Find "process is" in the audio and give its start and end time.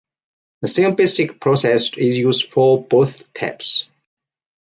1.39-2.17